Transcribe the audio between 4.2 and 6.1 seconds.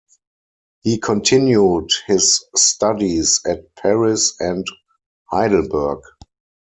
and Heidelberg.